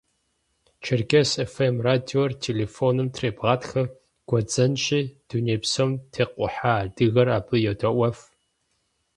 [0.83, 3.83] «Черкес ФМ» радиор телефоным требгъатхэ
[4.29, 8.19] гуэдзэнщи, дуней псом текъухьа адыгэр абы йодэIуэф.